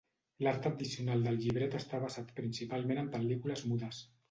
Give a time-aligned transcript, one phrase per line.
[0.45, 4.05] L'art addicional del llibret està basat principalment en pel·lícules mudes.